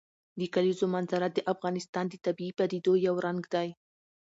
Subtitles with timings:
[0.39, 3.67] د کلیزو منظره د افغانستان د طبیعي پدیدو یو رنګ دی.